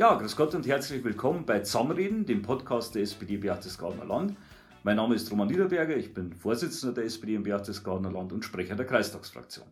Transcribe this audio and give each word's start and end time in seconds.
Ja, 0.00 0.14
grüß 0.14 0.34
Gott 0.34 0.54
und 0.54 0.66
herzlich 0.66 1.04
willkommen 1.04 1.44
bei 1.44 1.60
Zusammenreden, 1.60 2.24
dem 2.24 2.40
Podcast 2.40 2.94
der 2.94 3.02
SPD 3.02 3.36
Berchtesgadener 3.36 4.06
Land. 4.06 4.34
Mein 4.82 4.96
Name 4.96 5.14
ist 5.14 5.30
Roman 5.30 5.46
Niederberger, 5.46 5.94
ich 5.94 6.14
bin 6.14 6.32
Vorsitzender 6.32 6.94
der 6.94 7.04
SPD 7.04 7.34
im 7.34 7.42
Berchtesgadener 7.42 8.10
Land 8.10 8.32
und 8.32 8.42
Sprecher 8.42 8.76
der 8.76 8.86
Kreistagsfraktion. 8.86 9.66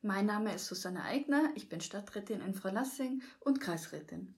Mein 0.00 0.24
Name 0.24 0.54
ist 0.54 0.64
Susanne 0.64 1.04
Eigner, 1.04 1.50
ich 1.54 1.68
bin 1.68 1.82
Stadträtin 1.82 2.40
in 2.40 2.54
Freilassing 2.54 3.20
und 3.40 3.60
Kreisrätin. 3.60 4.36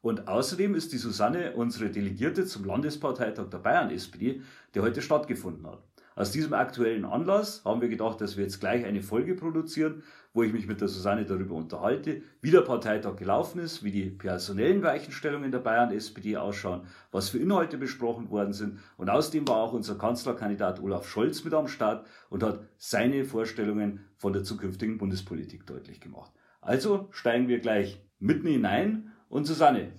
Und 0.00 0.26
außerdem 0.26 0.74
ist 0.74 0.92
die 0.92 0.98
Susanne 0.98 1.54
unsere 1.54 1.88
Delegierte 1.88 2.44
zum 2.44 2.64
Landesparteitag 2.64 3.48
der 3.50 3.58
Bayern-SPD, 3.58 4.42
der 4.74 4.82
heute 4.82 5.00
stattgefunden 5.00 5.64
hat. 5.68 5.84
Aus 6.16 6.32
diesem 6.32 6.54
aktuellen 6.54 7.04
Anlass 7.04 7.62
haben 7.66 7.82
wir 7.82 7.90
gedacht, 7.90 8.22
dass 8.22 8.38
wir 8.38 8.44
jetzt 8.44 8.58
gleich 8.58 8.86
eine 8.86 9.02
Folge 9.02 9.34
produzieren, 9.34 10.02
wo 10.32 10.42
ich 10.42 10.54
mich 10.54 10.66
mit 10.66 10.80
der 10.80 10.88
Susanne 10.88 11.26
darüber 11.26 11.54
unterhalte, 11.54 12.22
wie 12.40 12.50
der 12.50 12.62
Parteitag 12.62 13.16
gelaufen 13.16 13.60
ist, 13.60 13.84
wie 13.84 13.90
die 13.90 14.08
personellen 14.08 14.82
Weichenstellungen 14.82 15.52
der 15.52 15.58
Bayern-SPD 15.58 16.38
ausschauen, 16.38 16.86
was 17.12 17.28
für 17.28 17.36
Inhalte 17.36 17.76
besprochen 17.76 18.30
worden 18.30 18.54
sind. 18.54 18.78
Und 18.96 19.10
außerdem 19.10 19.46
war 19.46 19.56
auch 19.56 19.74
unser 19.74 19.98
Kanzlerkandidat 19.98 20.80
Olaf 20.80 21.06
Scholz 21.06 21.44
mit 21.44 21.52
am 21.52 21.68
Start 21.68 22.06
und 22.30 22.42
hat 22.42 22.60
seine 22.78 23.26
Vorstellungen 23.26 24.00
von 24.16 24.32
der 24.32 24.42
zukünftigen 24.42 24.96
Bundespolitik 24.96 25.66
deutlich 25.66 26.00
gemacht. 26.00 26.32
Also 26.62 27.08
steigen 27.10 27.46
wir 27.48 27.58
gleich 27.58 28.00
mitten 28.20 28.46
hinein. 28.46 29.12
Und 29.28 29.44
Susanne, 29.44 29.92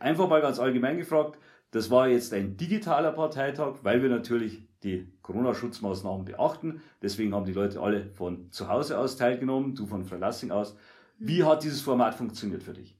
einfach 0.00 0.28
mal 0.28 0.40
ganz 0.40 0.58
allgemein 0.58 0.98
gefragt, 0.98 1.38
das 1.70 1.88
war 1.88 2.08
jetzt 2.08 2.34
ein 2.34 2.56
digitaler 2.56 3.12
Parteitag, 3.12 3.76
weil 3.82 4.02
wir 4.02 4.10
natürlich 4.10 4.66
die 4.82 5.12
Corona-Schutzmaßnahmen 5.22 6.24
beachten. 6.24 6.82
Deswegen 7.00 7.34
haben 7.34 7.44
die 7.44 7.52
Leute 7.52 7.80
alle 7.80 8.10
von 8.14 8.50
zu 8.50 8.68
Hause 8.68 8.98
aus 8.98 9.16
teilgenommen, 9.16 9.74
du 9.74 9.86
von 9.86 10.04
Freilassing 10.04 10.50
aus. 10.50 10.76
Wie 11.18 11.44
hat 11.44 11.62
dieses 11.62 11.80
Format 11.80 12.14
funktioniert 12.14 12.62
für 12.62 12.72
dich? 12.72 12.96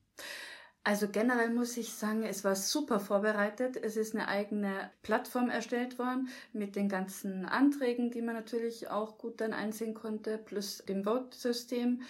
Also 0.85 1.07
generell 1.07 1.51
muss 1.51 1.77
ich 1.77 1.93
sagen, 1.93 2.25
es 2.25 2.43
war 2.43 2.57
super 2.57 2.99
vorbereitet. 2.99 3.77
Es 3.77 3.97
ist 3.97 4.17
eine 4.17 4.27
eigene 4.27 4.91
Plattform 5.03 5.49
erstellt 5.49 5.97
worden 5.97 6.29
mit 6.53 6.75
den 6.75 6.89
ganzen 6.89 7.47
Anträgen, 7.47 8.11
die 8.11 8.21
man 8.21 8.35
natürlich 8.35 8.91
auch 8.91 9.17
gut 9.17 9.41
dann 9.41 9.53
einsehen 9.53 9.95
konnte, 9.95 10.39
plus 10.39 10.79
dem 10.79 11.05
Vote-System, 11.05 12.01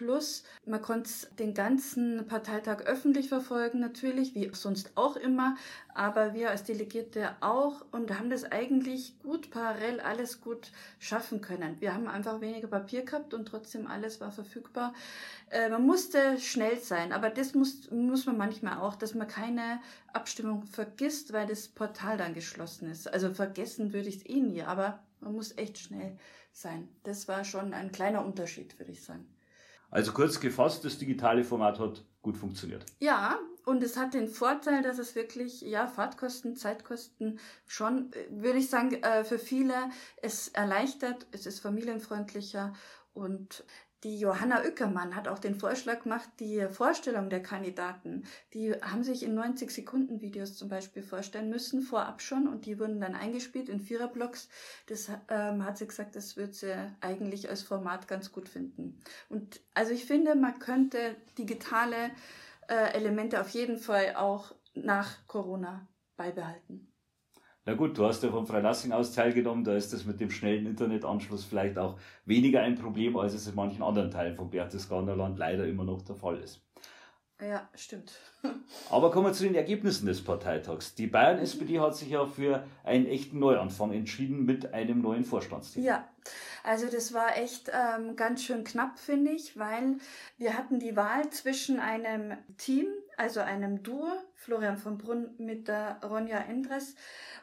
Plus, 0.00 0.44
man 0.64 0.80
konnte 0.80 1.10
den 1.38 1.52
ganzen 1.52 2.26
Parteitag 2.26 2.86
öffentlich 2.86 3.28
verfolgen, 3.28 3.80
natürlich, 3.80 4.34
wie 4.34 4.50
sonst 4.54 4.92
auch 4.94 5.14
immer, 5.14 5.56
aber 6.00 6.32
wir 6.32 6.48
als 6.48 6.64
Delegierte 6.64 7.36
auch 7.42 7.84
und 7.92 8.18
haben 8.18 8.30
das 8.30 8.44
eigentlich 8.44 9.20
gut 9.22 9.50
parallel 9.50 10.00
alles 10.00 10.40
gut 10.40 10.72
schaffen 10.98 11.42
können. 11.42 11.78
Wir 11.80 11.92
haben 11.92 12.08
einfach 12.08 12.40
weniger 12.40 12.68
Papier 12.68 13.04
gehabt 13.04 13.34
und 13.34 13.44
trotzdem 13.44 13.86
alles 13.86 14.18
war 14.18 14.32
verfügbar. 14.32 14.94
Äh, 15.50 15.68
man 15.68 15.84
musste 15.84 16.38
schnell 16.38 16.78
sein, 16.78 17.12
aber 17.12 17.28
das 17.28 17.54
muss, 17.54 17.90
muss 17.90 18.24
man 18.24 18.38
manchmal 18.38 18.78
auch, 18.78 18.94
dass 18.94 19.14
man 19.14 19.28
keine 19.28 19.82
Abstimmung 20.14 20.62
vergisst, 20.62 21.34
weil 21.34 21.46
das 21.46 21.68
Portal 21.68 22.16
dann 22.16 22.32
geschlossen 22.32 22.90
ist. 22.90 23.06
Also 23.12 23.34
vergessen 23.34 23.92
würde 23.92 24.08
ich 24.08 24.16
es 24.16 24.26
eh 24.26 24.40
nie, 24.40 24.62
aber 24.62 25.00
man 25.20 25.34
muss 25.34 25.58
echt 25.58 25.76
schnell 25.76 26.16
sein. 26.50 26.88
Das 27.02 27.28
war 27.28 27.44
schon 27.44 27.74
ein 27.74 27.92
kleiner 27.92 28.24
Unterschied, 28.24 28.78
würde 28.78 28.92
ich 28.92 29.04
sagen. 29.04 29.28
Also 29.90 30.12
kurz 30.12 30.40
gefasst, 30.40 30.82
das 30.82 30.96
digitale 30.96 31.44
Format 31.44 31.78
hat 31.78 32.06
gut 32.22 32.36
funktioniert. 32.36 32.84
Ja, 32.98 33.38
und 33.64 33.82
es 33.82 33.96
hat 33.96 34.14
den 34.14 34.28
Vorteil, 34.28 34.82
dass 34.82 34.98
es 34.98 35.14
wirklich, 35.14 35.60
ja, 35.62 35.86
Fahrtkosten, 35.86 36.56
Zeitkosten 36.56 37.38
schon, 37.66 38.12
äh, 38.12 38.26
würde 38.30 38.58
ich 38.58 38.68
sagen, 38.68 39.02
äh, 39.02 39.24
für 39.24 39.38
viele 39.38 39.74
es 40.22 40.48
erleichtert, 40.48 41.26
es 41.32 41.46
ist 41.46 41.60
familienfreundlicher 41.60 42.72
und 43.12 43.64
die 44.02 44.18
Johanna 44.18 44.62
Ueckermann 44.62 45.14
hat 45.14 45.28
auch 45.28 45.38
den 45.38 45.54
Vorschlag 45.54 46.04
gemacht, 46.04 46.28
die 46.38 46.66
Vorstellung 46.70 47.28
der 47.28 47.42
Kandidaten, 47.42 48.24
die 48.54 48.72
haben 48.72 49.02
sich 49.02 49.22
in 49.22 49.34
90 49.34 49.70
Sekunden 49.70 50.22
Videos 50.22 50.56
zum 50.56 50.68
Beispiel 50.68 51.02
vorstellen 51.02 51.50
müssen, 51.50 51.82
vorab 51.82 52.22
schon, 52.22 52.48
und 52.48 52.64
die 52.64 52.78
wurden 52.78 53.00
dann 53.00 53.14
eingespielt 53.14 53.68
in 53.68 53.80
Viererblocks. 53.80 54.48
Das 54.86 55.10
ähm, 55.28 55.64
hat 55.64 55.76
sie 55.76 55.86
gesagt, 55.86 56.16
das 56.16 56.36
würde 56.36 56.54
sie 56.54 56.74
eigentlich 57.00 57.50
als 57.50 57.62
Format 57.62 58.08
ganz 58.08 58.32
gut 58.32 58.48
finden. 58.48 58.98
Und 59.28 59.60
also 59.74 59.92
ich 59.92 60.06
finde, 60.06 60.34
man 60.34 60.58
könnte 60.58 61.16
digitale 61.36 62.10
äh, 62.68 62.94
Elemente 62.94 63.40
auf 63.40 63.50
jeden 63.50 63.78
Fall 63.78 64.16
auch 64.16 64.54
nach 64.74 65.26
Corona 65.26 65.86
beibehalten. 66.16 66.89
Na 67.66 67.74
gut, 67.74 67.98
du 67.98 68.06
hast 68.06 68.22
ja 68.22 68.30
von 68.30 68.46
Freilassing 68.46 68.92
aus 68.92 69.12
teilgenommen, 69.12 69.64
da 69.64 69.76
ist 69.76 69.92
das 69.92 70.06
mit 70.06 70.18
dem 70.18 70.30
schnellen 70.30 70.66
Internetanschluss 70.66 71.44
vielleicht 71.44 71.78
auch 71.78 71.98
weniger 72.24 72.62
ein 72.62 72.74
Problem, 72.74 73.16
als 73.18 73.34
es 73.34 73.46
in 73.46 73.54
manchen 73.54 73.82
anderen 73.82 74.10
Teilen 74.10 74.34
von 74.34 74.48
Berchtesgadener 74.48 75.14
Land 75.14 75.38
leider 75.38 75.66
immer 75.66 75.84
noch 75.84 76.00
der 76.02 76.16
Fall 76.16 76.38
ist. 76.38 76.62
Ja, 77.40 77.68
stimmt. 77.74 78.12
Aber 78.90 79.10
kommen 79.10 79.26
wir 79.26 79.32
zu 79.32 79.44
den 79.44 79.54
Ergebnissen 79.54 80.06
des 80.06 80.22
Parteitags. 80.22 80.94
Die 80.94 81.06
Bayern-SPD 81.06 81.80
hat 81.80 81.96
sich 81.96 82.10
ja 82.10 82.26
für 82.26 82.64
einen 82.84 83.06
echten 83.06 83.38
Neuanfang 83.38 83.92
entschieden 83.92 84.44
mit 84.44 84.74
einem 84.74 85.00
neuen 85.00 85.24
Vorstandsteam. 85.24 85.84
Ja, 85.84 86.08
also 86.64 86.86
das 86.88 87.14
war 87.14 87.36
echt 87.38 87.70
ähm, 87.72 88.16
ganz 88.16 88.42
schön 88.42 88.64
knapp, 88.64 88.98
finde 88.98 89.32
ich, 89.32 89.58
weil 89.58 89.96
wir 90.36 90.56
hatten 90.56 90.78
die 90.80 90.96
Wahl 90.96 91.30
zwischen 91.30 91.78
einem 91.80 92.36
Team, 92.58 92.86
also 93.16 93.40
einem 93.40 93.82
Duo, 93.82 94.06
Florian 94.40 94.78
von 94.78 94.96
Brunn 94.96 95.34
mit 95.36 95.68
der 95.68 96.00
Ronja 96.02 96.38
Endres 96.38 96.94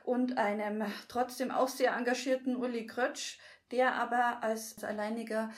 und 0.03 0.39
einem 0.39 0.83
trotzdem 1.07 1.51
auch 1.51 1.67
sehr 1.67 1.95
engagierten 1.95 2.55
Uli 2.55 2.87
Krötsch, 2.87 3.37
der 3.69 3.93
aber 3.93 4.41
als 4.41 4.83
alleiniger 4.83 5.51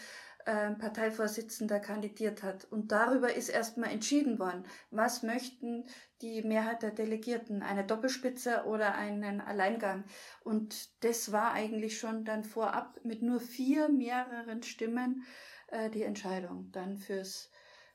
äh, 0.45 0.71
Parteivorsitzender 0.71 1.79
kandidiert 1.79 2.43
hat. 2.43 2.65
Und 2.65 2.91
darüber 2.91 3.33
ist 3.33 3.47
erstmal 3.47 3.91
entschieden 3.91 4.37
worden, 4.37 4.65
was 4.91 5.23
möchten 5.23 5.85
die 6.21 6.41
Mehrheit 6.41 6.81
der 6.81 6.91
Delegierten, 6.91 7.63
eine 7.63 7.85
Doppelspitze 7.85 8.65
oder 8.65 8.95
einen 8.95 9.39
Alleingang. 9.39 10.03
Und 10.43 11.03
das 11.05 11.31
war 11.31 11.53
eigentlich 11.53 11.99
schon 11.99 12.25
dann 12.25 12.43
vorab 12.43 12.99
mit 13.05 13.21
nur 13.21 13.39
vier 13.39 13.87
mehreren 13.87 14.61
Stimmen 14.61 15.23
äh, 15.67 15.89
die 15.89 16.03
Entscheidung 16.03 16.69
dann 16.73 16.97
fürs 16.97 17.49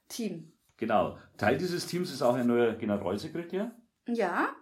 Team. 0.08 0.52
Genau. 0.76 1.18
Teil 1.36 1.56
dieses 1.56 1.86
Teams 1.86 2.12
ist 2.12 2.22
auch 2.22 2.34
ein 2.34 2.46
neuer 2.46 2.74
Generalsekretär. 2.74 3.72
Ja, 4.06 4.54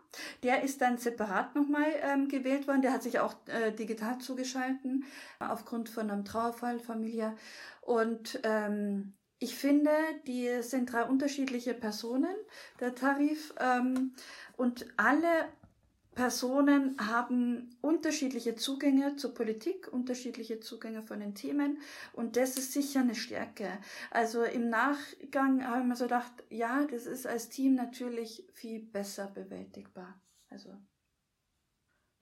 der 0.43 0.63
ist 0.63 0.81
dann 0.81 0.99
separat 0.99 1.55
nochmal 1.55 1.87
ähm, 2.03 2.29
gewählt 2.29 2.69
worden. 2.69 2.83
Der 2.83 2.93
hat 2.93 3.03
sich 3.03 3.19
auch 3.19 3.35
äh, 3.47 3.73
digital 3.73 4.19
zugeschalten, 4.19 5.05
aufgrund 5.41 5.89
von 5.89 6.11
einem 6.11 6.25
Trauerfall, 6.25 6.79
Familie. 6.79 7.35
Und 7.81 8.39
ähm, 8.45 9.15
ich 9.39 9.57
finde, 9.57 9.91
die 10.29 10.63
sind 10.63 10.93
drei 10.93 11.05
unterschiedliche 11.05 11.75
Personen, 11.75 12.35
der 12.79 12.95
Tarif. 12.95 13.53
Ähm, 13.59 14.15
und 14.57 14.87
alle 14.97 15.49
Personen 16.15 16.97
haben 16.99 17.71
unterschiedliche 17.81 18.55
Zugänge 18.55 19.17
zur 19.17 19.33
Politik, 19.33 19.91
unterschiedliche 19.91 20.61
Zugänge 20.61 21.03
von 21.03 21.21
den 21.21 21.35
Themen 21.35 21.79
und 22.13 22.37
das 22.37 22.59
ist 22.59 22.73
sicher 22.73 23.01
eine 23.01 23.15
Stärke. 23.15 23.79
Also 24.11 24.43
im 24.43 24.69
Nachgang 24.69 25.67
haben 25.67 25.89
wir 25.89 25.97
so 25.97 26.05
gedacht, 26.05 26.33
ja, 26.51 26.87
das 26.91 27.07
ist 27.07 27.27
als 27.27 27.49
Team 27.49 27.75
natürlich 27.75 28.47
viel 28.53 28.81
besser 28.81 29.29
bewältigbar. 29.29 30.21
Also. 30.51 30.77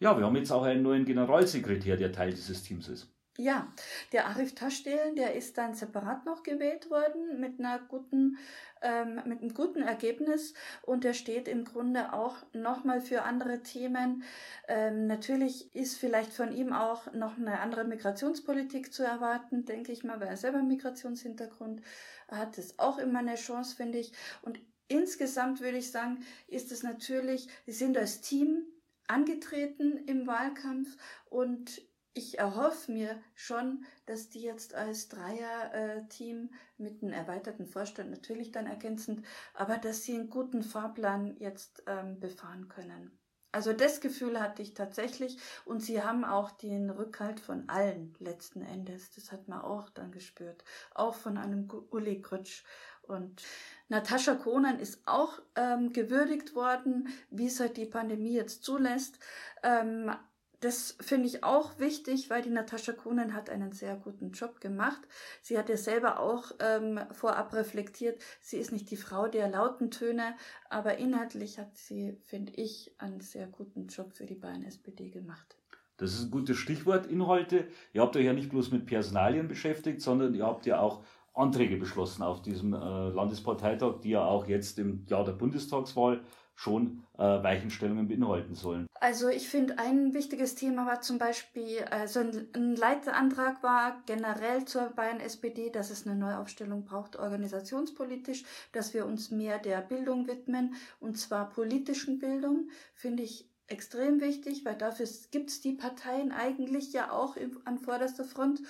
Ja, 0.01 0.17
wir 0.17 0.25
haben 0.25 0.37
jetzt 0.37 0.53
auch 0.53 0.63
einen 0.63 0.83
neuen 0.83 1.05
Generalsekretär, 1.05 1.97
der 1.97 2.13
Teil 2.13 2.31
dieses 2.31 2.63
Teams 2.63 2.89
ist. 2.89 3.13
Ja, 3.41 3.67
der 4.13 4.27
Arif 4.27 4.55
Taschdelen, 4.55 5.17
der 5.17 5.35
ist 5.35 5.57
dann 5.57 5.73
separat 5.73 6.27
noch 6.27 6.43
gewählt 6.43 6.91
worden 6.91 7.41
mit 7.41 7.59
einer 7.59 7.79
guten, 7.79 8.37
ähm, 8.83 9.15
mit 9.25 9.41
einem 9.41 9.55
guten 9.55 9.81
Ergebnis 9.81 10.53
und 10.83 11.05
der 11.05 11.15
steht 11.15 11.49
im 11.49 11.65
Grunde 11.65 12.13
auch 12.13 12.37
nochmal 12.53 13.01
für 13.01 13.23
andere 13.23 13.63
Themen. 13.63 14.25
Ähm, 14.69 15.07
natürlich 15.07 15.75
ist 15.75 15.97
vielleicht 15.97 16.35
von 16.35 16.53
ihm 16.53 16.75
auch 16.75 17.11
noch 17.15 17.39
eine 17.39 17.61
andere 17.61 17.85
Migrationspolitik 17.85 18.93
zu 18.93 19.05
erwarten, 19.05 19.65
denke 19.65 19.91
ich 19.91 20.05
mal, 20.05 20.21
weil 20.21 20.29
er 20.29 20.37
selber 20.37 20.63
Migrationshintergrund 20.63 21.81
hat. 22.29 22.59
Das 22.59 22.67
ist 22.67 22.79
auch 22.79 22.99
immer 22.99 23.21
eine 23.21 23.37
Chance, 23.37 23.75
finde 23.75 24.01
ich. 24.01 24.13
Und 24.43 24.61
insgesamt 24.89 25.63
würde 25.63 25.79
ich 25.79 25.91
sagen, 25.91 26.27
ist 26.47 26.73
es 26.73 26.83
natürlich, 26.83 27.49
sie 27.65 27.73
sind 27.73 27.97
als 27.97 28.21
Team 28.21 28.67
angetreten 29.07 29.97
im 30.07 30.27
Wahlkampf 30.27 30.99
und 31.31 31.81
ich 32.15 32.39
erhoffe 32.39 32.91
mir 32.91 33.23
schon, 33.35 33.85
dass 34.07 34.29
die 34.29 34.43
jetzt 34.43 34.75
als 34.75 35.09
Dreier-Team 35.09 36.51
mit 36.77 37.03
einem 37.03 37.13
erweiterten 37.13 37.67
Vorstand 37.67 38.11
natürlich 38.11 38.51
dann 38.51 38.67
ergänzend, 38.67 39.25
aber 39.55 39.79
dass 39.79 40.03
sie 40.03 40.15
einen 40.15 40.31
guten 40.31 40.63
Fahrplan 40.63 41.37
jetzt 41.39 41.83
ähm, 41.87 42.19
befahren 42.19 42.69
können. 42.69 43.17
Also 43.53 43.73
das 43.73 44.01
Gefühl 44.01 44.41
hatte 44.41 44.63
ich 44.63 44.75
tatsächlich 44.75 45.39
und 45.65 45.81
sie 45.83 46.03
haben 46.03 46.25
auch 46.25 46.53
den 46.53 46.89
Rückhalt 46.89 47.41
von 47.41 47.69
allen 47.69 48.15
letzten 48.21 48.63
Endes. 48.63 49.11
Das 49.11 49.33
hat 49.33 49.49
man 49.49 49.61
auch 49.61 49.89
dann 49.91 50.13
gespürt. 50.13 50.63
Auch 50.95 51.15
von 51.15 51.37
einem 51.37 51.69
Uli 51.91 52.21
Grütsch. 52.21 52.63
Und 53.03 53.43
Natascha 53.89 54.37
Konan 54.37 54.79
ist 54.79 55.03
auch 55.05 55.41
ähm, 55.57 55.93
gewürdigt 55.93 56.55
worden, 56.55 57.09
wie 57.31 57.47
es 57.47 57.59
halt 57.59 57.77
die 57.77 57.87
Pandemie 57.87 58.35
jetzt 58.35 58.63
zulässt. 58.63 59.19
Ähm, 59.65 60.13
das 60.61 60.97
finde 61.01 61.27
ich 61.27 61.43
auch 61.43 61.79
wichtig, 61.79 62.29
weil 62.29 62.43
die 62.43 62.51
Natascha 62.51 62.93
Kuhnen 62.93 63.35
hat 63.35 63.49
einen 63.49 63.73
sehr 63.73 63.97
guten 63.97 64.33
Job 64.33 64.61
gemacht. 64.61 65.01
Sie 65.41 65.59
hat 65.59 65.69
ja 65.71 65.77
selber 65.77 66.21
auch 66.21 66.53
ähm, 66.61 67.01
vorab 67.13 67.55
reflektiert, 67.55 68.21
sie 68.41 68.59
ist 68.59 68.71
nicht 68.71 68.91
die 68.91 68.97
Frau 68.97 69.27
der 69.29 69.49
lauten 69.49 69.91
Töne, 69.91 70.35
aber 70.69 70.99
inhaltlich 70.99 71.59
hat 71.59 71.77
sie, 71.77 72.19
finde 72.25 72.53
ich, 72.53 72.93
einen 72.99 73.21
sehr 73.21 73.47
guten 73.47 73.87
Job 73.87 74.13
für 74.13 74.27
die 74.27 74.35
Bayern 74.35 74.65
SPD 74.65 75.09
gemacht. 75.09 75.57
Das 75.97 76.13
ist 76.13 76.25
ein 76.25 76.31
gutes 76.31 76.57
Stichwort, 76.57 77.07
Inhalte. 77.07 77.69
Ihr 77.93 78.03
habt 78.03 78.17
euch 78.17 78.25
ja 78.25 78.33
nicht 78.33 78.51
bloß 78.51 78.71
mit 78.71 78.87
Personalien 78.87 79.49
beschäftigt, 79.49 80.01
sondern 80.01 80.35
ihr 80.35 80.47
habt 80.47 80.67
ja 80.67 80.81
auch 80.81 81.03
Anträge 81.35 81.77
beschlossen 81.77 82.23
auf 82.23 82.43
diesem 82.43 82.75
äh, 82.75 82.77
Landesparteitag, 82.77 84.01
die 84.03 84.11
ja 84.11 84.25
auch 84.25 84.47
jetzt 84.47 84.79
im 84.79 85.07
Jahr 85.07 85.25
der 85.25 85.33
Bundestagswahl 85.33 86.23
schon 86.61 87.03
äh, 87.17 87.23
Weichenstellungen 87.23 88.07
beinhalten 88.07 88.55
sollen. 88.55 88.87
Also 89.01 89.29
ich 89.29 89.49
finde, 89.49 89.79
ein 89.79 90.13
wichtiges 90.13 90.57
Thema 90.57 90.85
war 90.85 91.01
zum 91.01 91.17
Beispiel, 91.17 91.79
also 91.91 92.21
ein, 92.21 92.49
ein 92.55 92.77
Leitantrag 92.77 93.63
war 93.63 94.03
generell 94.05 94.67
zur 94.67 94.91
Bayern 94.91 95.21
SPD, 95.21 95.71
dass 95.71 95.89
es 95.89 96.07
eine 96.07 96.17
Neuaufstellung 96.17 96.85
braucht, 96.85 97.17
organisationspolitisch, 97.17 98.45
dass 98.73 98.93
wir 98.93 99.07
uns 99.07 99.31
mehr 99.31 99.59
der 99.59 99.81
Bildung 99.81 100.27
widmen, 100.27 100.75
und 101.01 101.17
zwar 101.19 101.49
politischen 101.49 102.19
Bildung, 102.19 102.69
finde 102.95 103.23
ich 103.23 103.49
extrem 103.67 104.21
wichtig, 104.21 104.67
weil 104.67 104.77
dafür 104.77 105.09
gibt 105.31 105.49
es 105.49 105.63
die 105.63 105.73
Parteien 105.73 106.31
eigentlich 106.31 106.93
ja 106.93 107.11
auch 107.11 107.39
an 107.65 107.79
vorderster 107.79 108.25
Front. 108.25 108.61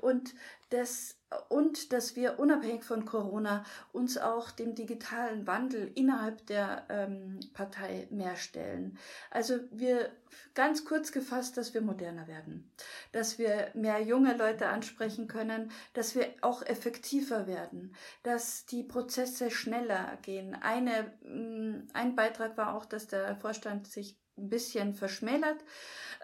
Und 0.00 0.34
das 0.70 1.16
und 1.48 1.92
dass 1.92 2.16
wir 2.16 2.38
unabhängig 2.38 2.84
von 2.84 3.04
Corona 3.04 3.64
uns 3.92 4.18
auch 4.18 4.50
dem 4.50 4.74
digitalen 4.74 5.46
Wandel 5.46 5.90
innerhalb 5.94 6.46
der 6.46 6.84
ähm, 6.88 7.40
Partei 7.54 8.06
mehr 8.10 8.36
stellen. 8.36 8.98
Also 9.30 9.58
wir 9.70 10.10
ganz 10.54 10.84
kurz 10.84 11.12
gefasst, 11.12 11.56
dass 11.56 11.74
wir 11.74 11.80
moderner 11.80 12.26
werden, 12.26 12.70
dass 13.12 13.38
wir 13.38 13.70
mehr 13.74 14.00
junge 14.00 14.36
Leute 14.36 14.68
ansprechen 14.68 15.28
können, 15.28 15.70
dass 15.94 16.14
wir 16.14 16.26
auch 16.40 16.62
effektiver 16.62 17.46
werden, 17.46 17.94
dass 18.22 18.66
die 18.66 18.82
Prozesse 18.82 19.50
schneller 19.50 20.18
gehen. 20.22 20.54
Eine, 20.54 21.12
mm, 21.22 21.88
ein 21.92 22.16
Beitrag 22.16 22.56
war 22.56 22.74
auch, 22.74 22.84
dass 22.84 23.06
der 23.06 23.36
Vorstand 23.36 23.86
sich 23.86 24.18
ein 24.36 24.48
bisschen 24.48 24.94
verschmälert. 24.94 25.58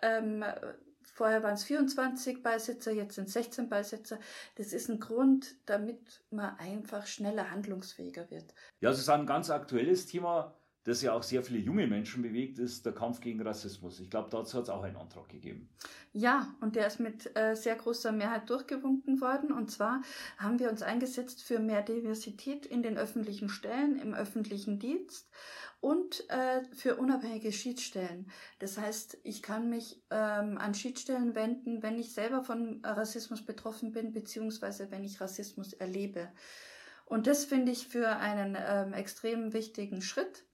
Ähm, 0.03 0.45
Vorher 1.19 1.43
waren 1.43 1.55
es 1.55 1.65
24 1.65 2.45
Beisitzer, 2.45 2.93
jetzt 2.93 3.17
sind 3.17 3.27
es 3.27 3.33
16 3.33 3.69
Beisitzer. 3.69 4.21
Das 4.55 4.73
ist 4.73 4.89
ein 4.89 5.01
Grund, 5.01 5.57
damit 5.67 6.23
man 6.31 6.57
einfach 6.59 7.09
schneller 7.09 7.51
handlungsfähiger 7.51 8.31
wird. 8.31 8.55
Ja, 8.79 8.91
es 8.91 9.01
ist 9.01 9.09
ein 9.09 9.27
ganz 9.27 9.51
aktuelles 9.51 10.07
Thema, 10.07 10.57
das 10.89 11.03
ja 11.03 11.13
auch 11.13 11.23
sehr 11.23 11.43
viele 11.43 11.59
junge 11.59 11.87
Menschen 11.87 12.23
bewegt, 12.23 12.59
ist 12.59 12.87
der 12.87 12.93
Kampf 12.93 13.21
gegen 13.21 13.41
Rassismus. 13.43 14.01
Ich 14.01 14.11
glaube, 14.11 14.29
dazu 14.31 14.57
hat 14.57 14.65
es 14.65 14.71
auch 14.71 14.83
einen 14.83 14.97
Antrag 14.97 15.29
gegeben. 15.29 15.69
Ja, 16.13 16.55
und 16.61 16.77
der 16.77 16.87
ist 16.87 16.99
mit 16.99 17.37
äh, 17.37 17.55
sehr 17.55 17.77
großer 17.77 18.11
Mehrheit 18.11 18.49
durchgewunken 18.49 19.21
worden. 19.21 19.53
Und 19.53 19.71
zwar 19.71 20.03
haben 20.39 20.59
wir 20.59 20.71
uns 20.71 20.83
eingesetzt 20.83 21.43
für 21.43 21.59
mehr 21.59 21.83
Diversität 21.83 22.67
in 22.67 22.83
den 22.83 22.97
öffentlichen 22.97 23.49
Stellen, 23.49 23.99
im 23.99 24.15
öffentlichen 24.15 24.79
Dienst 24.79 25.29
und 25.81 26.29
äh, 26.31 26.63
für 26.75 26.97
unabhängige 26.97 27.53
Schiedsstellen. 27.53 28.31
Das 28.59 28.79
heißt, 28.79 29.19
ich 29.23 29.43
kann 29.43 29.69
mich 29.69 30.03
ähm, 30.11 30.59
an 30.59 30.75
Schiedsstellen 30.75 31.35
wenden, 31.35 31.83
wenn 31.83 31.99
ich 31.99 32.13
selber 32.13 32.43
von 32.43 32.81
Rassismus 32.85 33.45
betroffen 33.45 33.93
bin, 33.93 34.13
beziehungsweise 34.13 34.91
wenn 34.91 35.05
ich 35.05 35.21
Rassismus 35.21 35.75
erlebe. 35.75 36.33
Und 37.05 37.27
das 37.27 37.45
finde 37.45 37.73
ich 37.73 37.89
für 37.89 38.17
einen 38.17 38.57
ähm, 38.59 38.93
extrem 38.93 39.53
wichtigen 39.53 40.03
Schritt, 40.03 40.45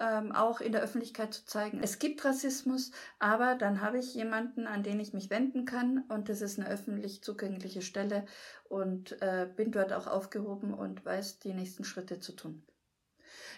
ähm, 0.00 0.32
auch 0.32 0.60
in 0.60 0.72
der 0.72 0.82
Öffentlichkeit 0.82 1.34
zu 1.34 1.44
zeigen, 1.46 1.80
es 1.82 1.98
gibt 1.98 2.24
Rassismus, 2.24 2.92
aber 3.18 3.54
dann 3.54 3.80
habe 3.80 3.98
ich 3.98 4.14
jemanden, 4.14 4.66
an 4.66 4.82
den 4.82 5.00
ich 5.00 5.12
mich 5.12 5.30
wenden 5.30 5.64
kann 5.64 6.04
und 6.08 6.28
das 6.28 6.40
ist 6.40 6.58
eine 6.58 6.68
öffentlich 6.68 7.22
zugängliche 7.22 7.82
Stelle 7.82 8.26
und 8.68 9.20
äh, 9.22 9.48
bin 9.54 9.72
dort 9.72 9.92
auch 9.92 10.06
aufgehoben 10.06 10.74
und 10.74 11.04
weiß 11.04 11.38
die 11.40 11.54
nächsten 11.54 11.84
Schritte 11.84 12.20
zu 12.20 12.32
tun. 12.32 12.62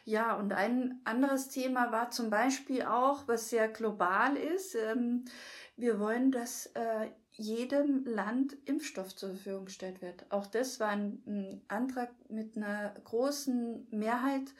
Ja, 0.04 0.36
und 0.36 0.52
ein 0.52 1.00
anderes 1.04 1.48
Thema 1.48 1.92
war 1.92 2.10
zum 2.10 2.30
Beispiel 2.30 2.82
auch, 2.82 3.28
was 3.28 3.50
sehr 3.50 3.68
global 3.68 4.36
ist. 4.36 4.74
Ähm, 4.74 5.24
wir 5.76 6.00
wollen, 6.00 6.32
dass 6.32 6.66
äh, 6.74 7.08
jedem 7.32 8.04
Land 8.04 8.56
Impfstoff 8.64 9.14
zur 9.14 9.30
Verfügung 9.30 9.66
gestellt 9.66 10.02
wird. 10.02 10.26
Auch 10.30 10.46
das 10.46 10.80
war 10.80 10.88
ein, 10.88 11.62
Antrag 11.68 12.10
mit 12.28 12.56
einer 12.56 12.94
großen 13.04 13.86
Mehrheit. 13.90 14.54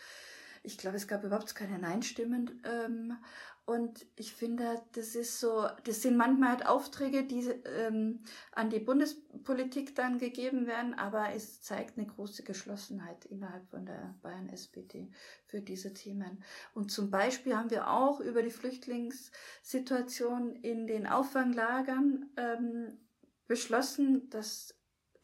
Ich 0.69 0.77
glaube, 0.77 0.99
es 0.99 1.09
gab 1.09 1.25
überhaupt 1.25 1.55
keine 1.55 1.79
Nein-Stimmen. 1.79 2.63
Ähm, 2.63 3.17
und 3.65 4.05
ich 4.17 4.35
finde, 4.35 4.83
das 4.93 5.15
ist 5.15 5.41
so, 5.41 5.67
das 5.85 6.03
sind 6.03 6.19
manchmal 6.19 6.51
halt 6.51 6.67
Aufträge, 6.67 7.25
die 7.25 7.49
ähm, 7.65 8.23
an 8.53 8.69
die 8.69 8.79
Bundespolitik 8.79 9.95
dann 9.95 10.19
gegeben 10.19 10.67
werden, 10.67 10.93
aber 10.93 11.33
es 11.35 11.63
zeigt 11.63 11.97
eine 11.97 12.07
große 12.07 12.43
Geschlossenheit 12.43 13.25
innerhalb 13.25 13.67
von 13.71 13.87
der 13.87 14.15
Bayern 14.21 14.51
SPD 14.51 15.11
für 15.47 15.63
diese 15.63 15.95
Themen. 15.95 16.45
Und 16.75 16.93
zum 16.93 17.11
Beispiel 17.11 17.57
haben 17.57 17.71
wir 17.71 17.91
auch 17.91 18.21
über 18.21 18.43
die 18.43 18.51
Flüchtlingssituation 18.51 20.55
in 20.57 20.87
den 20.87 21.07
Auffanglagern 21.07 22.29
ähm, 22.37 22.99
beschlossen, 23.47 24.29
dass 24.29 24.75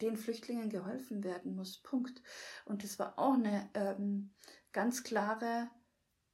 den 0.01 0.17
Flüchtlingen 0.17 0.71
geholfen 0.71 1.23
werden 1.23 1.55
muss. 1.55 1.83
Punkt. 1.83 2.23
Und 2.65 2.83
das 2.83 2.99
war 2.99 3.19
auch 3.19 3.35
eine 3.35 3.69
ähm, 3.75 4.31
ganz 4.75 5.03
klare 5.03 5.71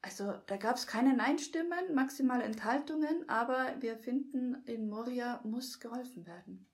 also 0.03 0.33
da 0.47 0.57
gab 0.57 0.77
es 0.77 0.87
keine 0.87 1.15
Nein-Stimmen, 1.15 1.95
maximal 1.95 2.41
Enthaltungen, 2.41 3.29
aber 3.29 3.75
wir 3.81 3.97
finden, 3.99 4.57
in 4.65 4.89
Moria 4.89 5.41
muss 5.45 5.79
geholfen 5.79 6.27
werden. 6.27 6.67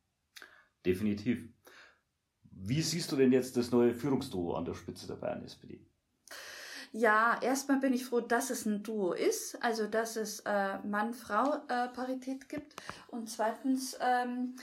Definitiv. 0.85 1.49
Wie 2.43 2.83
siehst 2.83 3.11
du 3.11 3.17
denn 3.17 3.33
jetzt 3.33 3.57
das 3.57 3.73
neue 3.73 3.93
Führungsduo 3.93 4.55
an 4.55 4.65
der 4.65 4.75
Spitze 4.75 5.09
der 5.09 5.17
Bayern 5.17 5.45
SPD? 5.45 5.85
Ja, 6.93 7.39
erstmal 7.43 7.81
bin 7.81 7.93
ich 7.93 8.05
froh, 8.05 8.21
dass 8.21 8.51
es 8.51 8.65
ein 8.65 8.85
Duo 8.85 9.13
ist, 9.13 9.63
also 9.63 9.89
dass 9.89 10.17
es 10.17 10.41
äh, 10.47 10.79
Mann-Frau-Parität 10.79 12.45
äh, 12.45 12.47
gibt. 12.47 12.81
Und 13.09 13.29
zweitens, 13.29 13.99
ähm, 14.01 14.55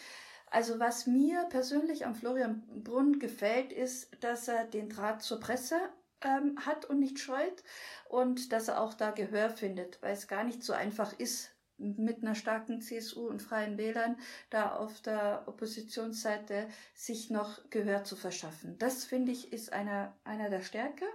also 0.49 0.79
was 0.79 1.05
mir 1.05 1.43
persönlich 1.49 2.05
am 2.05 2.15
Florian 2.15 2.63
Brunn 2.81 3.19
gefällt, 3.19 3.73
ist, 3.73 4.23
dass 4.23 4.47
er 4.47 4.65
den 4.65 4.89
Draht 4.89 5.21
zur 5.21 5.41
Presse 5.41 5.75
ähm, 6.25 6.57
hat 6.65 6.85
und 6.85 6.99
nicht 6.99 7.19
scheut 7.19 7.63
und 8.09 8.51
dass 8.51 8.67
er 8.67 8.81
auch 8.81 8.93
da 8.93 9.11
Gehör 9.11 9.49
findet, 9.49 10.01
weil 10.01 10.13
es 10.13 10.27
gar 10.27 10.43
nicht 10.43 10.63
so 10.63 10.73
einfach 10.73 11.17
ist, 11.19 11.53
mit 11.77 12.21
einer 12.21 12.35
starken 12.35 12.81
CSU 12.81 13.27
und 13.27 13.41
freien 13.41 13.77
Wählern 13.77 14.17
da 14.49 14.75
auf 14.75 15.01
der 15.01 15.43
Oppositionsseite 15.47 16.67
sich 16.93 17.29
noch 17.29 17.69
Gehör 17.69 18.03
zu 18.03 18.15
verschaffen. 18.15 18.77
Das 18.77 19.05
finde 19.05 19.31
ich 19.31 19.51
ist 19.51 19.73
einer, 19.73 20.15
einer 20.23 20.49
der 20.49 20.61
Stärke. 20.61 21.05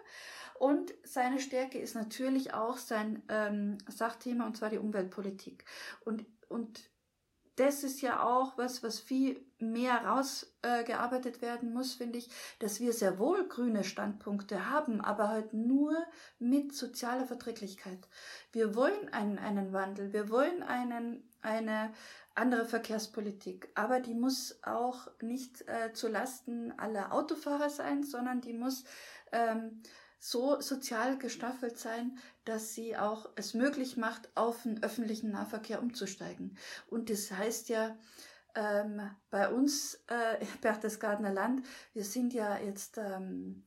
Und 0.58 0.92
seine 1.04 1.38
Stärke 1.38 1.78
ist 1.78 1.94
natürlich 1.94 2.52
auch 2.52 2.76
sein 2.76 3.22
ähm, 3.28 3.78
Sachthema, 3.86 4.46
und 4.46 4.56
zwar 4.56 4.70
die 4.70 4.78
Umweltpolitik. 4.78 5.64
Und, 6.04 6.26
und 6.48 6.90
das 7.58 7.82
ist 7.82 8.00
ja 8.02 8.22
auch 8.22 8.56
was, 8.56 8.82
was 8.82 9.00
viel 9.00 9.44
mehr 9.58 10.04
rausgearbeitet 10.04 11.38
äh, 11.38 11.42
werden 11.42 11.72
muss, 11.72 11.94
finde 11.94 12.18
ich, 12.18 12.30
dass 12.60 12.78
wir 12.78 12.92
sehr 12.92 13.18
wohl 13.18 13.48
grüne 13.48 13.82
Standpunkte 13.82 14.70
haben, 14.70 15.00
aber 15.00 15.28
halt 15.28 15.52
nur 15.52 15.96
mit 16.38 16.72
sozialer 16.74 17.26
Verträglichkeit. 17.26 17.98
Wir 18.52 18.76
wollen 18.76 19.08
einen, 19.12 19.38
einen 19.38 19.72
Wandel, 19.72 20.12
wir 20.12 20.30
wollen 20.30 20.62
einen, 20.62 21.28
eine 21.42 21.92
andere 22.36 22.64
Verkehrspolitik, 22.64 23.68
aber 23.74 23.98
die 23.98 24.14
muss 24.14 24.60
auch 24.62 25.08
nicht 25.20 25.66
äh, 25.66 25.92
zu 25.92 26.06
Lasten 26.06 26.72
aller 26.78 27.12
Autofahrer 27.12 27.70
sein, 27.70 28.04
sondern 28.04 28.40
die 28.40 28.52
muss 28.52 28.84
ähm, 29.32 29.82
so 30.18 30.60
sozial 30.60 31.18
gestaffelt 31.18 31.78
sein, 31.78 32.18
dass 32.44 32.74
sie 32.74 32.96
auch 32.96 33.30
es 33.36 33.54
möglich 33.54 33.96
macht, 33.96 34.28
auf 34.36 34.62
den 34.62 34.82
öffentlichen 34.82 35.30
Nahverkehr 35.30 35.80
umzusteigen. 35.80 36.56
Und 36.88 37.10
das 37.10 37.30
heißt 37.30 37.68
ja, 37.68 37.96
ähm, 38.54 39.10
bei 39.30 39.48
uns, 39.48 40.02
äh, 40.08 40.44
Berchtesgadener 40.60 41.32
Land, 41.32 41.64
wir 41.92 42.04
sind 42.04 42.34
ja 42.34 42.58
jetzt, 42.58 42.98
ähm, 42.98 43.64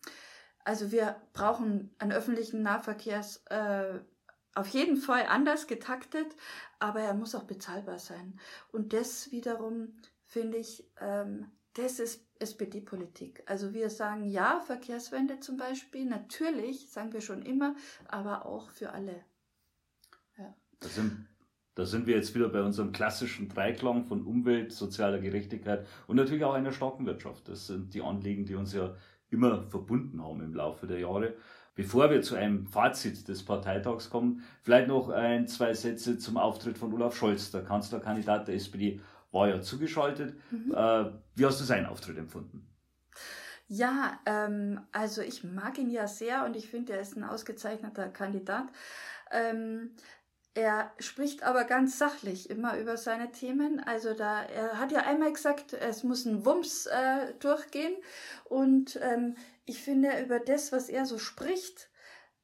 also 0.63 0.91
wir 0.91 1.21
brauchen 1.33 1.95
einen 1.97 2.11
öffentlichen 2.11 2.61
Nahverkehr 2.61 3.25
äh, 3.49 3.99
auf 4.53 4.67
jeden 4.67 4.97
Fall 4.97 5.25
anders 5.27 5.67
getaktet, 5.67 6.35
aber 6.79 6.99
er 6.99 7.13
muss 7.13 7.35
auch 7.35 7.43
bezahlbar 7.43 7.99
sein. 7.99 8.39
Und 8.71 8.91
das 8.93 9.31
wiederum 9.31 9.95
finde 10.25 10.57
ich, 10.57 10.89
ähm, 10.99 11.49
das 11.73 11.99
ist 11.99 12.25
SPD-Politik. 12.39 13.43
Also 13.45 13.73
wir 13.73 13.89
sagen 13.89 14.25
ja, 14.25 14.59
Verkehrswende 14.59 15.39
zum 15.39 15.57
Beispiel, 15.57 16.05
natürlich, 16.05 16.89
sagen 16.89 17.13
wir 17.13 17.21
schon 17.21 17.43
immer, 17.43 17.75
aber 18.07 18.45
auch 18.45 18.69
für 18.69 18.91
alle. 18.91 19.23
Ja. 20.37 20.53
Da, 20.79 20.89
sind, 20.89 21.27
da 21.75 21.85
sind 21.85 22.07
wir 22.07 22.15
jetzt 22.15 22.35
wieder 22.35 22.49
bei 22.49 22.61
unserem 22.61 22.91
klassischen 22.91 23.47
Dreiklang 23.47 24.05
von 24.05 24.25
Umwelt, 24.25 24.73
sozialer 24.73 25.19
Gerechtigkeit 25.19 25.87
und 26.07 26.15
natürlich 26.15 26.43
auch 26.43 26.53
einer 26.53 26.73
starken 26.73 27.05
Wirtschaft. 27.05 27.47
Das 27.47 27.67
sind 27.67 27.93
die 27.93 28.01
Anliegen, 28.01 28.45
die 28.45 28.55
uns 28.55 28.73
ja 28.73 28.95
immer 29.29 29.63
verbunden 29.63 30.21
haben 30.21 30.41
im 30.41 30.53
Laufe 30.53 30.87
der 30.87 30.99
Jahre. 30.99 31.35
Bevor 31.73 32.11
wir 32.11 32.21
zu 32.21 32.35
einem 32.35 32.65
Fazit 32.65 33.29
des 33.29 33.45
Parteitags 33.45 34.09
kommen, 34.09 34.43
vielleicht 34.61 34.89
noch 34.89 35.09
ein, 35.09 35.47
zwei 35.47 35.73
Sätze 35.73 36.17
zum 36.17 36.35
Auftritt 36.35 36.77
von 36.77 36.93
Olaf 36.93 37.15
Scholz, 37.15 37.49
der 37.51 37.63
Kanzlerkandidat 37.63 38.49
der 38.49 38.55
SPD, 38.55 38.99
war 39.31 39.47
ja 39.47 39.61
zugeschaltet. 39.61 40.35
Mhm. 40.51 40.73
Äh, 40.73 41.11
wie 41.35 41.45
hast 41.45 41.59
du 41.59 41.63
seinen 41.63 41.85
Auftritt 41.85 42.17
empfunden? 42.17 42.67
Ja, 43.67 44.19
ähm, 44.25 44.81
also 44.91 45.21
ich 45.21 45.43
mag 45.43 45.77
ihn 45.77 45.89
ja 45.89 46.07
sehr 46.07 46.43
und 46.45 46.55
ich 46.57 46.69
finde, 46.69 46.93
er 46.93 47.01
ist 47.01 47.15
ein 47.15 47.23
ausgezeichneter 47.23 48.09
Kandidat. 48.09 48.65
Ähm, 49.31 49.91
er 50.53 50.91
spricht 50.99 51.43
aber 51.43 51.63
ganz 51.63 51.97
sachlich 51.97 52.49
immer 52.49 52.77
über 52.77 52.97
seine 52.97 53.31
Themen. 53.31 53.79
Also 53.79 54.13
da, 54.13 54.43
er 54.43 54.77
hat 54.77 54.91
ja 54.91 55.05
einmal 55.05 55.31
gesagt, 55.31 55.71
es 55.71 56.03
muss 56.03 56.25
ein 56.25 56.45
Wumms 56.45 56.87
äh, 56.87 57.33
durchgehen. 57.39 57.93
Und 58.43 58.99
ähm, 59.01 59.35
ich 59.65 59.81
finde, 59.81 60.21
über 60.21 60.39
das, 60.39 60.73
was 60.73 60.89
er 60.89 61.05
so 61.05 61.17
spricht, 61.17 61.89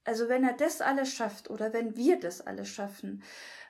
also 0.05 0.29
wenn 0.29 0.45
er 0.45 0.53
das 0.53 0.79
alles 0.79 1.11
schafft 1.11 1.49
oder 1.49 1.73
wenn 1.73 1.97
wir 1.97 2.17
das 2.17 2.39
alles 2.39 2.69
schaffen, 2.69 3.21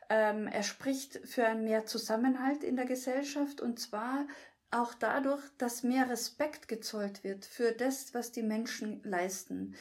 ähm, 0.09 0.47
er 0.47 0.63
spricht 0.63 1.19
für 1.25 1.55
mehr 1.55 1.85
Zusammenhalt 1.85 2.63
in 2.63 2.75
der 2.75 2.85
Gesellschaft 2.85 3.61
und 3.61 3.79
zwar 3.79 4.25
auch 4.71 4.93
dadurch, 4.93 5.41
dass 5.57 5.83
mehr 5.83 6.09
Respekt 6.09 6.67
gezollt 6.67 7.23
wird 7.23 7.45
für 7.45 7.71
das, 7.71 8.13
was 8.13 8.31
die 8.31 8.43
Menschen 8.43 9.01
leisten. 9.03 9.75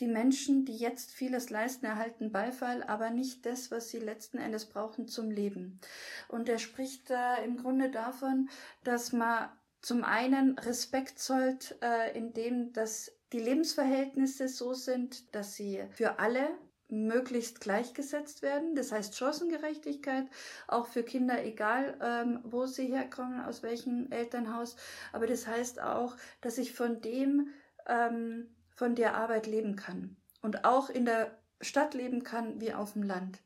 Die 0.00 0.06
Menschen, 0.06 0.64
die 0.64 0.76
jetzt 0.76 1.10
vieles 1.10 1.50
leisten, 1.50 1.86
erhalten 1.86 2.30
Beifall, 2.30 2.82
aber 2.84 3.10
nicht 3.10 3.46
das, 3.46 3.70
was 3.70 3.88
sie 3.88 3.98
letzten 3.98 4.38
Endes 4.38 4.66
brauchen 4.66 5.08
zum 5.08 5.30
Leben. 5.30 5.80
Und 6.28 6.48
er 6.48 6.58
spricht 6.58 7.10
da 7.10 7.36
im 7.36 7.56
Grunde 7.56 7.90
davon, 7.90 8.48
dass 8.84 9.12
man 9.12 9.48
zum 9.80 10.04
einen 10.04 10.58
Respekt 10.58 11.18
zollt, 11.18 11.76
äh, 11.82 12.16
indem 12.16 12.72
dass 12.72 13.12
die 13.32 13.40
Lebensverhältnisse 13.40 14.48
so 14.48 14.74
sind, 14.74 15.34
dass 15.34 15.54
sie 15.54 15.82
für 15.90 16.18
alle 16.18 16.48
möglichst 16.88 17.60
gleichgesetzt 17.60 18.42
werden. 18.42 18.74
Das 18.74 18.92
heißt 18.92 19.16
Chancengerechtigkeit, 19.16 20.26
auch 20.66 20.86
für 20.86 21.02
Kinder, 21.02 21.44
egal 21.44 21.96
ähm, 22.00 22.40
wo 22.44 22.66
sie 22.66 22.86
herkommen, 22.86 23.40
aus 23.40 23.62
welchem 23.62 24.10
Elternhaus. 24.10 24.76
Aber 25.12 25.26
das 25.26 25.46
heißt 25.46 25.80
auch, 25.80 26.16
dass 26.40 26.58
ich 26.58 26.72
von 26.72 27.00
dem, 27.00 27.48
ähm, 27.86 28.48
von 28.74 28.94
der 28.94 29.16
Arbeit 29.16 29.46
leben 29.46 29.76
kann 29.76 30.16
und 30.42 30.64
auch 30.64 30.90
in 30.90 31.04
der 31.04 31.36
Stadt 31.60 31.94
leben 31.94 32.22
kann 32.22 32.60
wie 32.60 32.72
auf 32.72 32.92
dem 32.92 33.02
Land. 33.02 33.38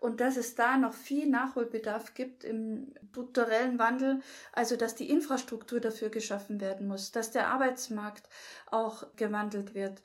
Und 0.00 0.20
dass 0.20 0.36
es 0.36 0.54
da 0.54 0.78
noch 0.78 0.94
viel 0.94 1.28
Nachholbedarf 1.28 2.14
gibt 2.14 2.42
im 2.42 2.94
strukturellen 3.10 3.78
Wandel, 3.78 4.20
also 4.52 4.76
dass 4.76 4.94
die 4.94 5.10
Infrastruktur 5.10 5.78
dafür 5.78 6.08
geschaffen 6.08 6.60
werden 6.60 6.88
muss, 6.88 7.12
dass 7.12 7.30
der 7.30 7.48
Arbeitsmarkt 7.48 8.28
auch 8.70 9.04
gewandelt 9.16 9.74
wird, 9.74 10.02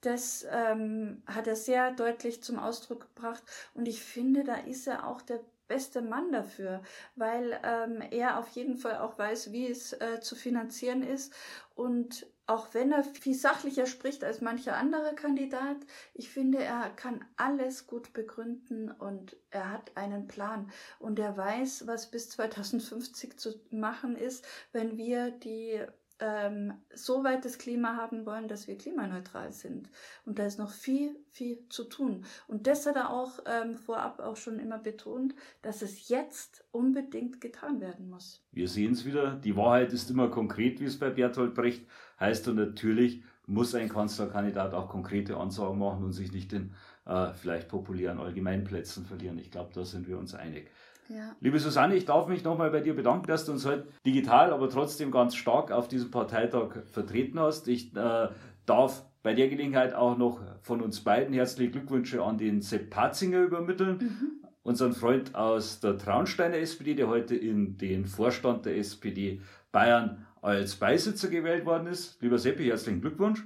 das 0.00 0.46
ähm, 0.50 1.22
hat 1.26 1.46
er 1.46 1.56
sehr 1.56 1.92
deutlich 1.92 2.42
zum 2.42 2.58
Ausdruck 2.58 3.14
gebracht. 3.14 3.42
Und 3.74 3.86
ich 3.86 4.02
finde, 4.02 4.44
da 4.44 4.54
ist 4.54 4.86
er 4.86 5.06
auch 5.06 5.20
der 5.22 5.40
beste 5.68 6.02
Mann 6.02 6.32
dafür, 6.32 6.82
weil 7.14 7.58
ähm, 7.62 8.02
er 8.10 8.38
auf 8.38 8.48
jeden 8.50 8.76
Fall 8.76 8.98
auch 8.98 9.18
weiß, 9.18 9.52
wie 9.52 9.68
es 9.68 9.92
äh, 9.92 10.20
zu 10.20 10.34
finanzieren 10.34 11.02
ist. 11.02 11.32
Und 11.76 12.26
auch 12.48 12.74
wenn 12.74 12.90
er 12.90 13.04
viel 13.04 13.34
sachlicher 13.34 13.86
spricht 13.86 14.24
als 14.24 14.40
mancher 14.40 14.76
andere 14.76 15.14
Kandidat, 15.14 15.76
ich 16.14 16.28
finde, 16.28 16.58
er 16.58 16.90
kann 16.90 17.24
alles 17.36 17.86
gut 17.86 18.12
begründen 18.12 18.90
und 18.90 19.36
er 19.50 19.70
hat 19.70 19.96
einen 19.96 20.26
Plan. 20.26 20.72
Und 20.98 21.20
er 21.20 21.36
weiß, 21.36 21.86
was 21.86 22.10
bis 22.10 22.28
2050 22.30 23.38
zu 23.38 23.60
machen 23.70 24.16
ist, 24.16 24.44
wenn 24.72 24.96
wir 24.96 25.30
die 25.30 25.80
ähm, 26.20 26.74
so 26.94 27.24
weit 27.24 27.44
das 27.44 27.58
Klima 27.58 27.96
haben 27.96 28.26
wollen, 28.26 28.48
dass 28.48 28.68
wir 28.68 28.76
klimaneutral 28.76 29.52
sind. 29.52 29.88
Und 30.24 30.38
da 30.38 30.46
ist 30.46 30.58
noch 30.58 30.70
viel, 30.70 31.16
viel 31.28 31.58
zu 31.68 31.84
tun. 31.84 32.24
Und 32.46 32.66
das 32.66 32.86
hat 32.86 32.96
er 32.96 33.10
auch 33.10 33.40
ähm, 33.46 33.76
vorab 33.76 34.20
auch 34.20 34.36
schon 34.36 34.58
immer 34.58 34.78
betont, 34.78 35.34
dass 35.62 35.82
es 35.82 36.08
jetzt 36.08 36.64
unbedingt 36.70 37.40
getan 37.40 37.80
werden 37.80 38.08
muss. 38.08 38.42
Wir 38.52 38.68
sehen 38.68 38.92
es 38.92 39.04
wieder. 39.04 39.36
Die 39.36 39.56
Wahrheit 39.56 39.92
ist 39.92 40.10
immer 40.10 40.28
konkret, 40.28 40.80
wie 40.80 40.84
es 40.84 40.98
bei 40.98 41.10
Bertolt 41.10 41.54
Brecht 41.54 41.86
heißt. 42.18 42.48
Und 42.48 42.56
natürlich 42.56 43.22
muss 43.46 43.74
ein 43.74 43.88
Kanzlerkandidat 43.88 44.74
auch 44.74 44.88
konkrete 44.88 45.36
Ansagen 45.36 45.78
machen 45.78 46.04
und 46.04 46.12
sich 46.12 46.32
nicht 46.32 46.52
in 46.52 46.72
äh, 47.06 47.32
vielleicht 47.32 47.68
populären 47.68 48.18
Allgemeinplätzen 48.18 49.04
verlieren. 49.04 49.38
Ich 49.38 49.50
glaube, 49.50 49.72
da 49.74 49.84
sind 49.84 50.06
wir 50.06 50.18
uns 50.18 50.34
einig. 50.34 50.70
Ja. 51.10 51.34
Liebe 51.40 51.58
Susanne, 51.58 51.96
ich 51.96 52.04
darf 52.04 52.28
mich 52.28 52.44
nochmal 52.44 52.70
bei 52.70 52.78
dir 52.78 52.94
bedanken, 52.94 53.26
dass 53.26 53.44
du 53.44 53.50
uns 53.50 53.66
heute 53.66 53.88
digital, 54.06 54.52
aber 54.52 54.70
trotzdem 54.70 55.10
ganz 55.10 55.34
stark 55.34 55.72
auf 55.72 55.88
diesem 55.88 56.12
Parteitag 56.12 56.84
vertreten 56.92 57.40
hast. 57.40 57.66
Ich 57.66 57.96
äh, 57.96 58.28
darf 58.64 59.02
bei 59.24 59.34
der 59.34 59.48
Gelegenheit 59.48 59.92
auch 59.92 60.16
noch 60.16 60.40
von 60.62 60.80
uns 60.80 61.00
beiden 61.00 61.34
herzliche 61.34 61.72
Glückwünsche 61.72 62.22
an 62.22 62.38
den 62.38 62.62
Sepp 62.62 62.90
Patzinger 62.90 63.40
übermitteln, 63.40 63.98
mhm. 63.98 64.48
unseren 64.62 64.92
Freund 64.92 65.34
aus 65.34 65.80
der 65.80 65.98
Traunsteiner 65.98 66.58
SPD, 66.58 66.94
der 66.94 67.08
heute 67.08 67.34
in 67.34 67.76
den 67.76 68.06
Vorstand 68.06 68.64
der 68.64 68.76
SPD 68.76 69.40
Bayern 69.72 70.26
als 70.42 70.76
Beisitzer 70.76 71.26
gewählt 71.26 71.66
worden 71.66 71.88
ist. 71.88 72.22
Lieber 72.22 72.38
Seppi, 72.38 72.66
herzlichen 72.66 73.00
Glückwunsch. 73.00 73.42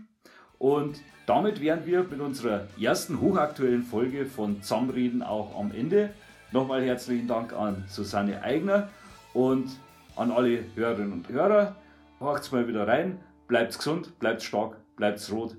Und 0.59 1.01
damit 1.25 1.63
wären 1.63 1.87
wir 1.87 2.05
mit 2.05 2.21
unserer 2.21 2.69
ersten 2.79 3.23
hochaktuellen 3.23 3.85
Folge 3.85 4.27
von 4.27 4.63
Zamreden 4.63 5.23
auch 5.23 5.59
am 5.59 5.73
Ende. 5.73 6.11
Nochmal 6.55 6.85
herzlichen 6.85 7.27
Dank 7.27 7.53
an 7.53 7.83
Susanne 7.89 8.41
Eigner 8.41 8.89
und 9.33 9.77
an 10.15 10.31
alle 10.31 10.65
Hörerinnen 10.77 11.13
und 11.13 11.29
Hörer. 11.29 11.75
Macht's 12.21 12.53
mal 12.53 12.69
wieder 12.69 12.87
rein, 12.87 13.19
bleibt 13.49 13.77
gesund, 13.77 14.17
bleibt 14.21 14.41
stark, 14.41 14.77
bleibt 14.95 15.33
rot. 15.33 15.57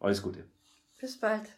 Alles 0.00 0.22
Gute. 0.22 0.48
Bis 0.98 1.20
bald. 1.20 1.50